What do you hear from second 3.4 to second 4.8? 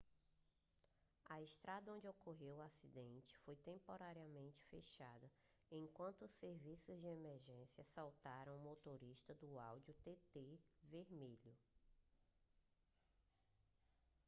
foi temporariamente